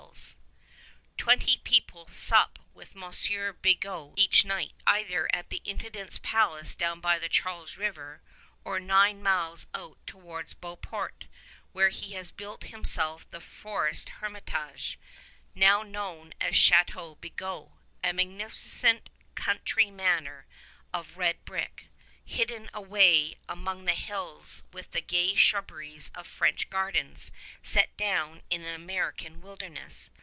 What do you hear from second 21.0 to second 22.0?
of red brick,